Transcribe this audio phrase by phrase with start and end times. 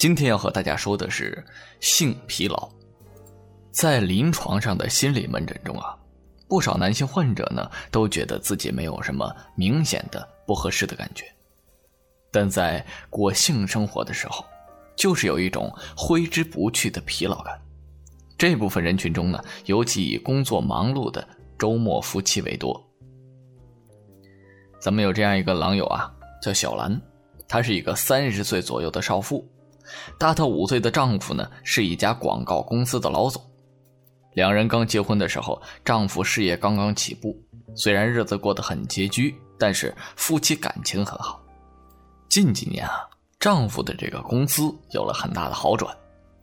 [0.00, 1.44] 今天要和大家说的是
[1.78, 2.66] 性疲劳。
[3.70, 5.94] 在临床上的心理门诊中啊，
[6.48, 11.26] 不少男性患者呢都觉得自己没有什么明显的不合适的感觉，
[12.32, 14.42] 但在过性生活的时候，
[14.96, 17.60] 就是有一种挥之不去的疲劳感。
[18.38, 21.22] 这部分人群中呢，尤其以工作忙碌的
[21.58, 22.82] 周末夫妻为多。
[24.80, 26.10] 咱们有这样一个狼友啊，
[26.42, 26.98] 叫小兰，
[27.46, 29.46] 她是一个三十岁左右的少妇，
[30.18, 33.42] 大她五岁的丈夫呢是一家广告公司的老总。
[34.34, 37.36] 两人刚结婚的时候，丈夫事业刚刚起步，
[37.74, 41.42] 虽然日子过得很拮据，但是夫妻感情很好。
[42.28, 43.08] 近几年啊，
[43.40, 45.94] 丈夫的这个公司有了很大的好转。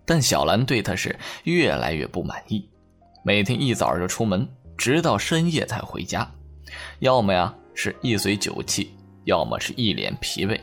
[0.05, 2.65] 但小兰对他是越来越不满意，
[3.23, 6.29] 每天一早就出门，直到深夜才回家，
[6.99, 8.93] 要么呀是一嘴酒气，
[9.25, 10.57] 要么是一脸疲惫，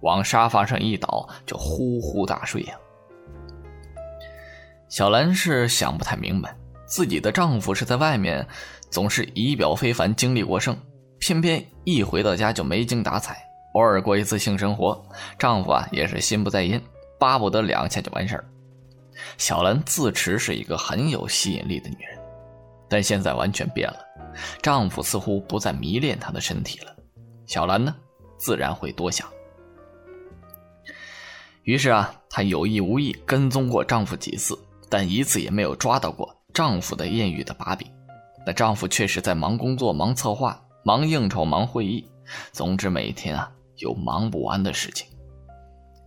[0.00, 2.74] 往沙发上一倒就呼呼大睡呀。
[4.88, 8.46] 小兰是想不太明白，自己的丈夫是在外面
[8.90, 10.76] 总是仪表非凡、精力过剩，
[11.18, 13.36] 偏偏一回到家就没精打采，
[13.74, 15.04] 偶尔过一次性生活，
[15.38, 16.82] 丈夫啊也是心不在焉，
[17.18, 18.44] 巴不得两下就完事儿。
[19.36, 22.18] 小兰自持是一个很有吸引力的女人，
[22.88, 23.98] 但现在完全变了，
[24.62, 26.96] 丈夫似乎不再迷恋她的身体了，
[27.44, 27.94] 小兰呢，
[28.38, 29.28] 自然会多想。
[31.68, 37.86] 于是啊，她有意无意跟踪过丈夫几次，但一次也没有抓到过丈夫的艳遇的把柄。
[38.46, 42.02] 那丈夫确实在忙工作、忙策划、忙应酬、忙会议，
[42.52, 45.06] 总之每天啊有忙不完的事情。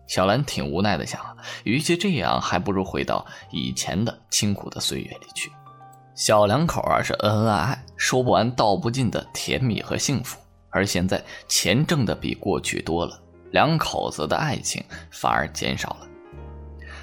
[0.07, 1.21] 小兰挺无奈的想，
[1.63, 5.51] 与其这样，还不如回到以前的清苦的岁月里去。
[6.15, 10.39] 小两口啊是恩恩爱爱，说不完道不尽的甜蜜和幸福。
[10.71, 13.21] 而现在钱挣的比过去多了，
[13.51, 16.07] 两口子的爱情反而减少了。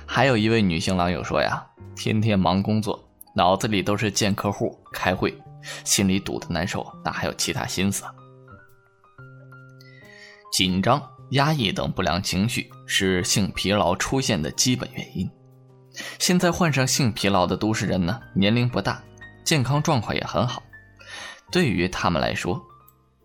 [0.07, 3.03] 还有一位女性狼友说呀，天天忙工作，
[3.35, 5.37] 脑子里都是见客户、开会，
[5.85, 8.05] 心里堵得难受，哪还有其他心思？
[10.53, 11.01] 紧张。
[11.33, 15.31] 压抑等不良情绪是性疲劳出现的基本原因。
[16.19, 19.05] 现在患上性疲劳的都市人呢，年龄不大，
[19.45, 20.63] 健康状况也很好。
[21.53, 22.59] 对于他们来说，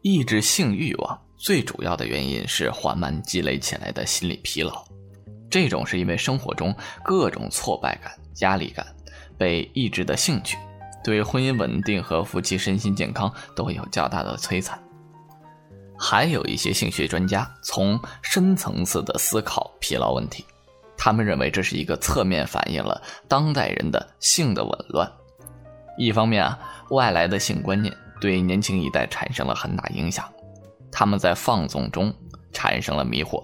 [0.01, 4.81] 抑制性欲望最主要的原因是缓慢积累起来的心理疲劳。
[5.49, 6.73] 这种是因为生活中
[7.03, 8.87] 各种挫败感、压力感
[9.37, 10.57] 被抑制的兴趣，
[11.03, 14.81] 对婚姻稳定和夫妻身心健康都有较大的摧残。
[15.99, 20.45] 还有一些性学专家从深层次的思考疲劳问题，
[20.97, 25.11] 他们认为这是一个侧面反映了当代人的性的紊乱。
[25.97, 26.57] 一方面啊，
[26.91, 30.25] 外来的性观念对年轻一代产生了很大影响，
[30.93, 32.13] 他们在放纵中
[32.51, 33.43] 产生了迷惑；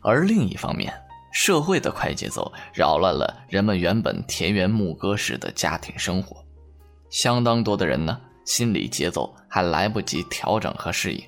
[0.00, 0.92] 而另一方面，
[1.32, 6.44] 社会的快节奏扰乱了人们原本田园牧歌式的家庭生活，
[7.10, 11.24] 相当多的人呢，心理节奏还来不及调整和适应。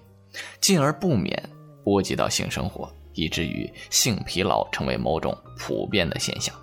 [0.60, 1.40] 进而不免
[1.84, 6.54] 波及到性生活，以至于性疲劳成为某种普遍的现象。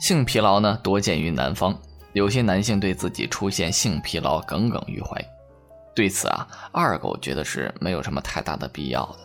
[0.00, 1.76] 性疲劳呢，多见于南方，
[2.12, 5.24] 有些男性对自己出现性疲劳耿耿于怀。
[5.94, 9.18] 对此啊，二狗觉得是没有什么太大的必要的。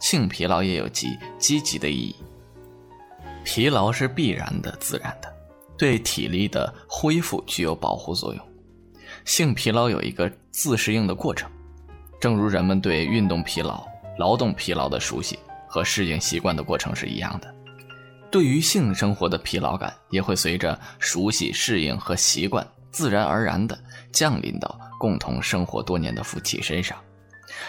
[0.00, 2.16] 性疲劳也有其积极的意义，
[3.44, 5.32] 疲劳是必然的、自然的，
[5.76, 8.46] 对体力的恢复具有保护作用。
[9.24, 11.50] 性疲劳有一个自适应的过程，
[12.20, 13.82] 正如人们对运动疲劳、
[14.18, 17.52] 劳动疲劳的熟悉和适应习惯的过程是一样的。
[18.30, 23.78] 对于性生活的疲劳感，也会随着熟悉、适应和习惯，自然而然地
[24.12, 26.96] 降临到共同生活多年的夫妻身上。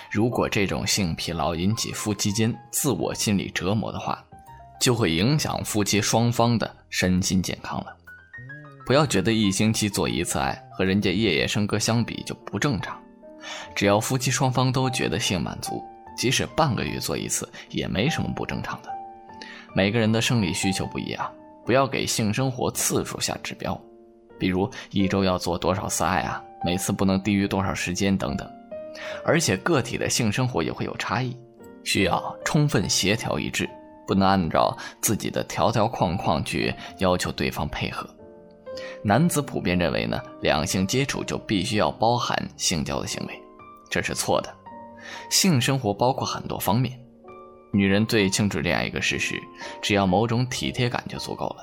[0.10, 4.24] 如果这种性疲劳引起夫妻间自我心理折磨的话，
[4.80, 7.94] 就会影响夫妻双方的身心健康了。
[8.86, 12.98] 不要觉得一星期做一次爱和人家夜夜笙歌相比就不正常，
[13.76, 15.84] 只要夫妻双方都觉得性满足，
[16.18, 18.90] 即使半个月做一次也没什么不正常的。
[19.76, 21.30] 每个人的生理需求不一样，
[21.66, 23.78] 不要给性生活次数下指标，
[24.40, 28.50] 比如一周要做多少次爱啊，每次不能低于多少时间等等。
[29.24, 31.38] 而且个体的性生活也会有差异，
[31.84, 33.70] 需要充分协调一致，
[34.08, 38.10] 不能按照自己的条条框框去要求对方配合。
[39.04, 43.40] 男子普遍认为呢，两性接触就必须要包含性交的行为，
[43.90, 44.52] 这是错的。
[45.30, 47.00] 性生活包括很多方面，
[47.72, 49.40] 女人最清楚这样一个事实：
[49.82, 51.58] 只要某种体贴感就足够了。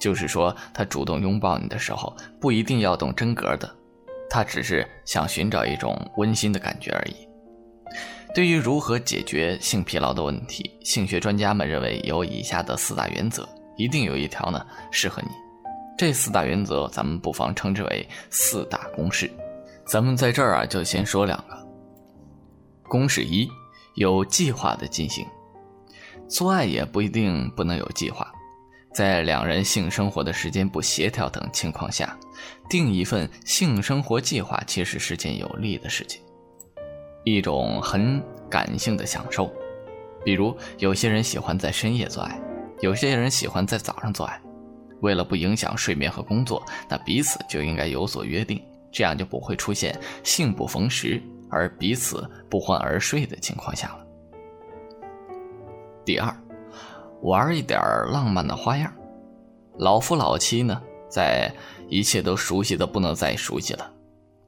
[0.00, 3.72] 就是说，她主动拥抱你的时候，不一定要动真格的，
[4.28, 7.28] 他只是想寻找一种温馨的感觉而已。
[8.34, 13.46] 对于如何解决性疲劳的问题，性学专家们认为有以下的四大原则，
[13.76, 15.28] 一定有一条呢适合你。
[15.98, 19.30] 这四大原则，咱们不妨称之为四大公式。
[19.84, 21.68] 咱们在这儿啊，就先说两个。
[22.88, 23.48] 公式一，
[23.96, 25.26] 有计划的进行，
[26.26, 28.32] 做爱也不一定不能有计划。
[28.92, 32.16] 在两人性生活的时间不协调等情况下，
[32.68, 36.20] 定一份性生活计划其实是件有利的事情，
[37.24, 39.50] 一种很感性的享受。
[40.24, 42.38] 比如，有些人喜欢在深夜做爱，
[42.80, 44.40] 有些人喜欢在早上做爱。
[45.00, 48.62] 为了不影响睡眠和工作，那彼此就应该有所约定，
[48.92, 54.06] 这样就不会出现性不逢时而彼此不欢而睡的情况下了。
[56.04, 56.41] 第二。
[57.22, 57.80] 玩一点
[58.10, 58.92] 浪漫的花样，
[59.78, 61.52] 老夫老妻呢，在
[61.88, 63.92] 一切都熟悉的不能再熟悉了，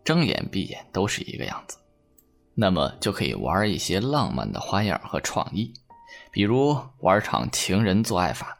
[0.02, 1.78] 睁眼闭眼都是一个样子，
[2.54, 5.72] 那么就可以玩一些浪漫的花样和创意，
[6.32, 8.58] 比如玩场情人做爱法，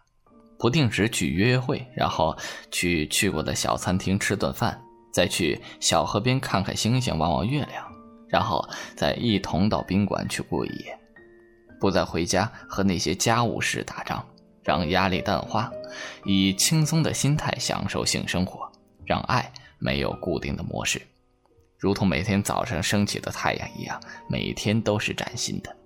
[0.59, 2.37] 不定时去约会，然后
[2.71, 4.81] 去去过的小餐厅吃顿饭，
[5.13, 7.85] 再去小河边看看星星、望望月亮，
[8.29, 8.65] 然后
[8.97, 10.99] 再一同到宾馆去过一夜。
[11.85, 14.25] 不再回家和那些家务事打仗，
[14.63, 15.71] 让压力淡化，
[16.25, 18.67] 以轻松的心态享受性生活，
[19.05, 21.03] 让爱没有固定的模式，
[21.77, 24.01] 如同每天早上升起的太阳一样，
[24.31, 25.77] 每天都是崭新的。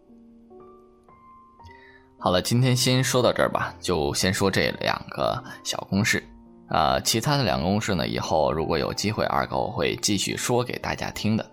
[2.20, 6.22] 好了，今天先说到这儿吧，就先说这两个小公式，
[6.68, 11.44] 啊，其他的两个公式呢，以后如果有机会，二狗会继续说给大家听的。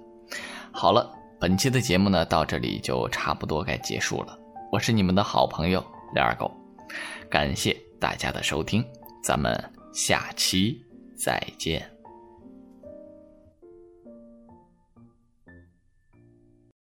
[0.72, 1.15] 好了。
[1.40, 4.38] 本期的节目呢，到这里就差不多该结束了。
[4.72, 5.84] 我是你们的好朋友
[6.14, 6.50] 刘二狗，
[7.30, 8.84] 感谢大家的收听，
[9.24, 9.54] 咱们
[9.94, 10.82] 下期
[11.16, 11.95] 再见。